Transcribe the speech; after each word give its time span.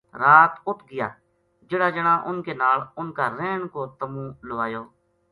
رات 0.21 0.53
اُت 0.67 0.79
گیا 0.89 1.07
جہڑا 1.67 1.87
جنا 1.95 2.13
اُنھ 2.27 2.41
کے 2.45 2.53
نال 2.61 2.79
اُنھ 2.97 3.13
کا 3.17 3.25
رہن 3.37 3.61
کو 3.73 3.81
تَمُو 3.97 4.23
لوایو 4.47 4.83